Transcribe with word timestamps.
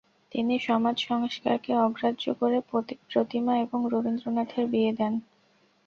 তিনি 0.31 0.55
সমাজ 0.59 0.95
সংস্কারকে 1.01 1.71
অগ্রাহ্য 1.77 2.25
করে 2.39 2.57
প্রতিমা 3.11 3.53
এবং 3.65 3.79
রথীন্দ্রনাথের 3.93 4.65
বিয়ে 4.67 4.91
দেন। 4.97 5.13